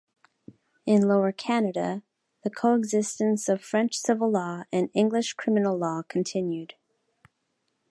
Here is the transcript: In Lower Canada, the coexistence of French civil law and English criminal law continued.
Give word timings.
In 0.87 1.07
Lower 1.07 1.31
Canada, 1.31 2.01
the 2.43 2.49
coexistence 2.49 3.47
of 3.47 3.61
French 3.61 3.97
civil 3.99 4.31
law 4.31 4.63
and 4.73 4.89
English 4.95 5.33
criminal 5.33 5.77
law 5.77 6.01
continued. 6.01 6.73